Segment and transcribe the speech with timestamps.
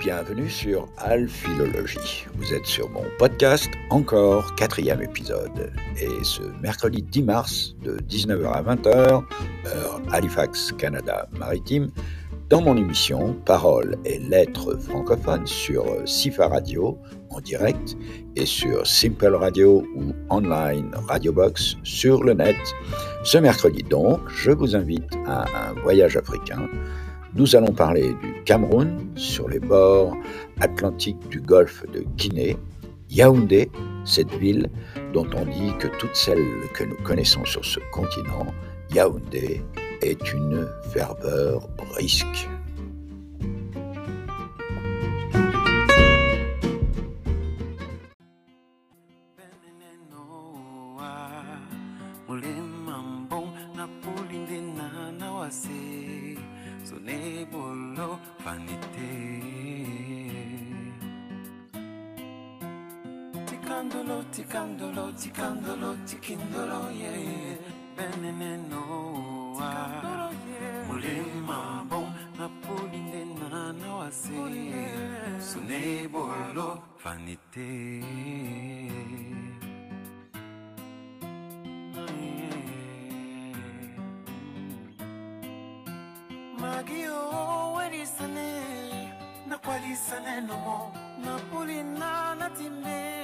[0.00, 2.26] Bienvenue sur Alphilologie.
[2.34, 5.72] Vous êtes sur mon podcast, encore quatrième épisode.
[5.96, 9.22] Et ce mercredi 10 mars, de 19h à 20h,
[9.66, 11.92] heure Halifax, Canada maritime,
[12.50, 16.98] dans mon émission Paroles et lettres francophones sur Sifa Radio
[17.30, 17.96] en direct
[18.34, 22.56] et sur Simple Radio ou online Radio Box sur le net.
[23.22, 26.68] Ce mercredi donc, je vous invite à un voyage africain.
[27.36, 30.16] Nous allons parler du Cameroun sur les bords
[30.60, 32.56] atlantiques du golfe de Guinée,
[33.10, 33.72] Yaoundé,
[34.04, 34.70] cette ville
[35.12, 38.46] dont on dit que toutes celles que nous connaissons sur ce continent,
[38.94, 39.62] Yaoundé
[40.00, 42.48] est une ferveur brisque.
[63.84, 67.58] Ticandolo, ticandolo, ticandolo, ticindolo, yeah.
[67.94, 70.00] Benene noa
[70.88, 74.32] Mulema bon Napoli ne nana wase
[75.38, 78.00] Sunebolo vanite
[86.56, 89.12] Magio, where is the name?
[89.94, 90.46] sane.
[90.46, 93.23] No more Napoli na natimbe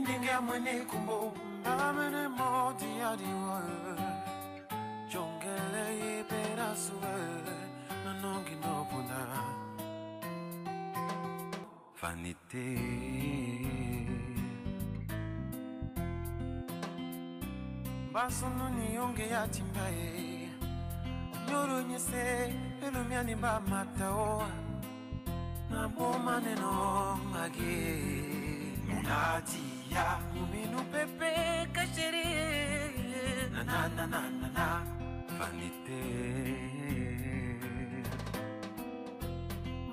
[0.00, 1.16] ningengamwene kumbo
[1.84, 3.60] amene moti adiwe
[5.10, 7.14] jongele yiperasuwe
[8.04, 9.18] nanongi ndopuna
[12.00, 12.66] vanite
[18.14, 20.08] basununi yonge yatimbaye
[25.70, 25.80] na
[27.32, 27.78] mage
[28.88, 30.18] munati ya.
[30.42, 34.66] Umenipepeka sherehe na na na na na na.
[35.38, 36.02] Vanite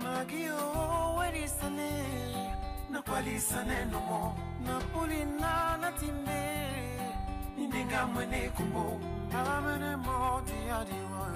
[0.03, 0.57] magio
[1.19, 1.91] werisane
[2.91, 6.41] nakwalisane nomo napulina natimbe
[7.57, 9.00] nindenga mwene kumbo.
[9.40, 11.28] Alamene modiadiwa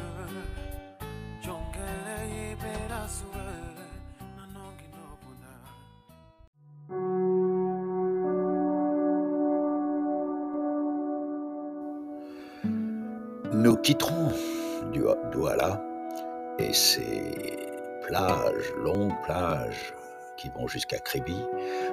[1.44, 2.18] jongele
[2.52, 3.48] iberasue
[13.62, 14.30] Nous quitterons
[15.32, 15.80] Douala
[16.58, 17.60] et ses
[18.08, 19.94] plages, longues plages
[20.36, 21.38] qui vont jusqu'à Kribi,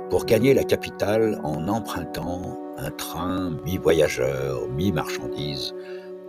[0.08, 5.74] pour gagner la capitale en empruntant un train mi-voyageur, mi-marchandise,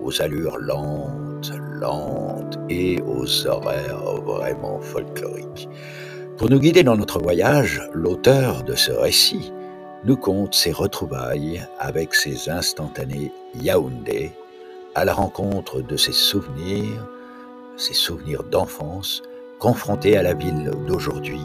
[0.02, 5.70] aux allures lentes, lentes et aux horaires vraiment folkloriques.
[6.36, 9.54] Pour nous guider dans notre voyage, l'auteur de ce récit
[10.04, 14.34] nous conte ses retrouvailles avec ses instantanés Yaoundé,
[14.96, 17.08] à la rencontre de ses souvenirs,
[17.78, 19.22] ses souvenirs d'enfance,
[19.60, 21.42] confrontés à la ville d'aujourd'hui,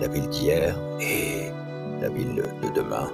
[0.00, 1.50] la ville d'hier et
[2.00, 3.10] la ville de demain.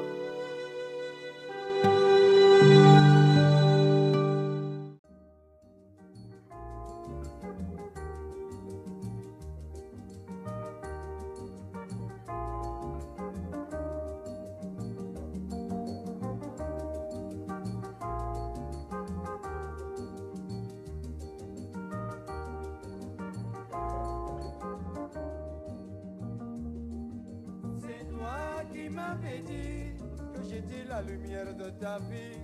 [28.93, 29.93] M'avais dit
[30.35, 32.39] que j'étais la lumière de ta vie.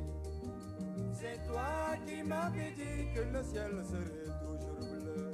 [1.12, 5.32] C'est toi qui m'avais dit que le ciel serait toujours bleu.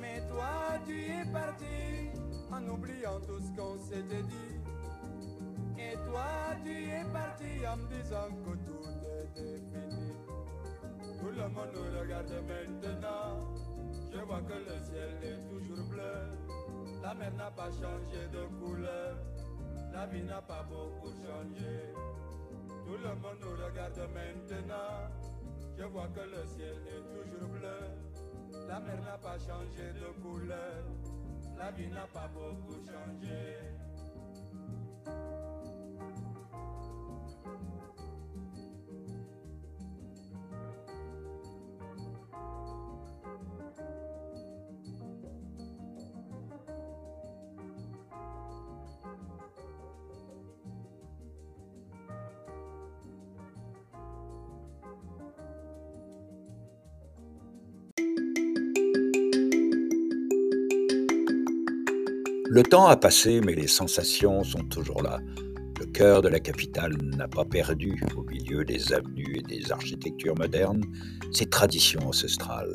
[0.00, 2.10] Mais toi, tu es parti
[2.50, 4.54] en oubliant tout ce qu'on s'était dit.
[5.78, 8.88] Et toi, tu es parti en me disant que tout
[9.24, 10.12] était fini.
[11.20, 13.40] Tout le monde nous regarde maintenant.
[14.12, 16.38] Je vois que le ciel est toujours bleu.
[17.02, 18.87] La mer n'a pas changé de couleur.
[20.08, 21.92] La vie n'a pas beaucoup changé.
[22.86, 25.10] Tout le monde nous regarde maintenant.
[25.76, 28.66] Je vois que le ciel est toujours bleu.
[28.68, 30.82] La mer n'a pas changé de couleur.
[31.58, 33.58] La vie n'a pas beaucoup changé.
[62.58, 65.20] Le temps a passé, mais les sensations sont toujours là.
[65.78, 70.34] Le cœur de la capitale n'a pas perdu, au milieu des avenues et des architectures
[70.36, 70.82] modernes,
[71.30, 72.74] ses traditions ancestrales,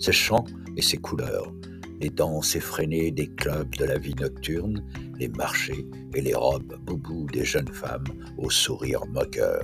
[0.00, 0.46] ses chants
[0.76, 1.54] et ses couleurs,
[2.00, 4.84] les danses effrénées des clubs de la vie nocturne,
[5.20, 9.62] les marchés et les robes boubou des jeunes femmes au sourire moqueur.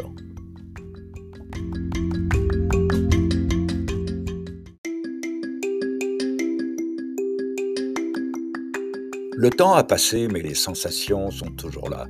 [9.39, 12.07] Le temps a passé, mais les sensations sont toujours là.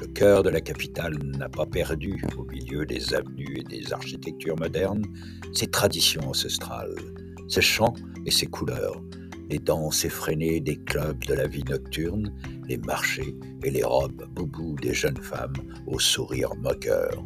[0.00, 4.56] Le cœur de la capitale n'a pas perdu, au milieu des avenues et des architectures
[4.56, 5.04] modernes,
[5.52, 6.94] ses traditions ancestrales,
[7.48, 7.94] ses chants
[8.24, 9.02] et ses couleurs,
[9.48, 12.32] les danses effrénées des clubs de la vie nocturne,
[12.68, 13.34] les marchés
[13.64, 15.56] et les robes boubou des jeunes femmes
[15.88, 17.24] au sourire moqueur.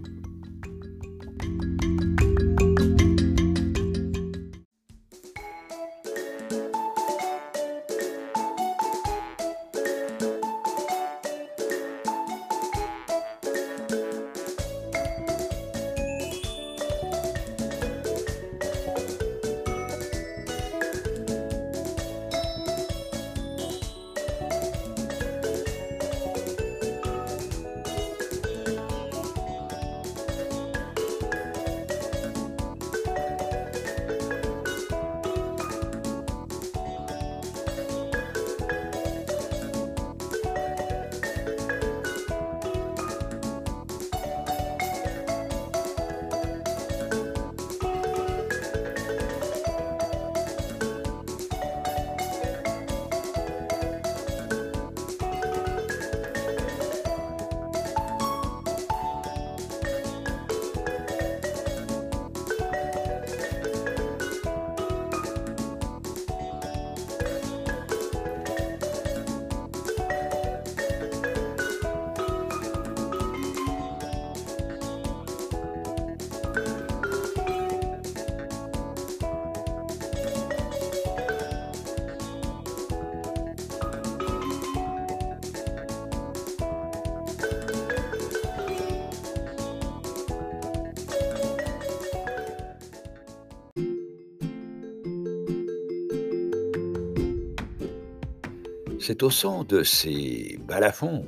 [99.07, 101.27] C'est au son de ces balafons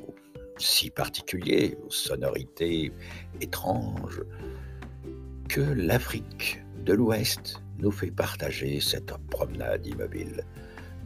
[0.57, 2.91] si particuliers, aux sonorités
[3.43, 4.23] étranges,
[5.51, 10.43] que l'Afrique de l'Ouest nous fait partager cette promenade immobile.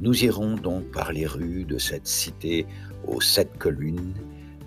[0.00, 2.68] Nous irons donc par les rues de cette cité
[3.04, 4.14] aux sept collines,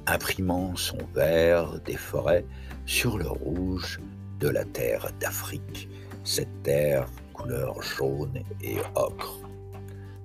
[0.05, 2.45] imprimant son vert des forêts
[2.85, 4.01] sur le rouge
[4.41, 5.87] de la terre d'Afrique,
[6.25, 9.39] cette terre couleur jaune et ocre.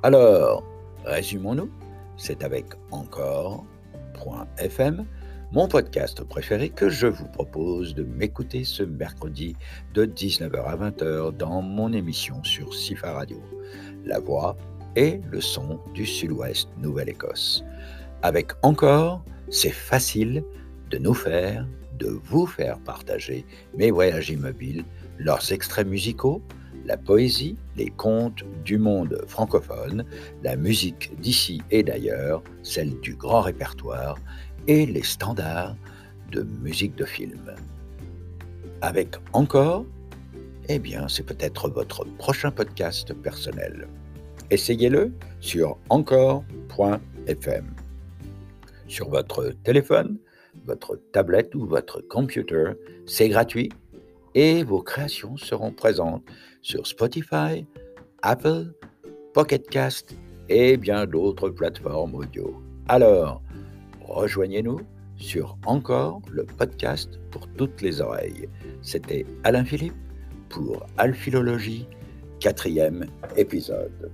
[0.02, 0.64] Alors,
[1.04, 1.70] Résumons-nous,
[2.16, 3.66] c'est avec encore.fm,
[5.52, 9.56] mon podcast préféré que je vous propose de m'écouter ce mercredi
[9.94, 13.40] de 19h à 20h dans mon émission sur Sifa Radio,
[14.04, 14.56] la voix
[14.96, 17.64] et le son du sud-ouest Nouvelle-Écosse.
[18.22, 20.44] Avec encore, c'est facile
[20.90, 21.66] de nous faire,
[21.98, 23.46] de vous faire partager
[23.76, 24.84] mes voyages immobiles,
[25.18, 26.42] leurs extraits musicaux,
[26.88, 30.04] la poésie, les contes du monde francophone,
[30.42, 34.16] la musique d'ici et d'ailleurs, celle du grand répertoire
[34.66, 35.76] et les standards
[36.32, 37.54] de musique de film.
[38.80, 39.84] Avec encore,
[40.68, 43.86] eh bien, c'est peut-être votre prochain podcast personnel.
[44.50, 47.66] Essayez-le sur encore.fm.
[48.86, 50.16] Sur votre téléphone,
[50.64, 52.72] votre tablette ou votre computer,
[53.04, 53.70] c'est gratuit
[54.38, 56.22] et vos créations seront présentes
[56.62, 57.66] sur Spotify,
[58.22, 58.72] Apple,
[59.34, 60.16] Pocket Cast
[60.48, 62.62] et bien d'autres plateformes audio.
[62.86, 63.42] Alors,
[64.00, 64.78] rejoignez-nous
[65.16, 68.48] sur Encore le podcast pour toutes les oreilles.
[68.80, 69.96] C'était Alain Philippe
[70.48, 71.88] pour Alphilologie,
[72.38, 74.12] quatrième épisode.